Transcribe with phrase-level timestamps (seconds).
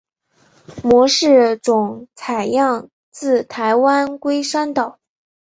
[0.83, 4.97] 模式种采样自台湾龟山岛。